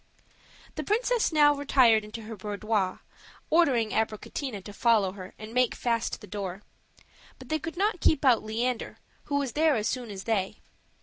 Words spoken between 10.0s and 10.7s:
as they.